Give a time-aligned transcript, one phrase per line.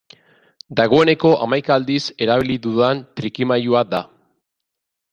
[0.79, 4.05] Dagoeneko hamaika aldiz erabili dudan trikimailua da.